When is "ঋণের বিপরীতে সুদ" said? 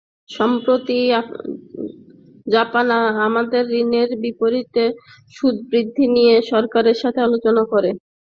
3.75-5.55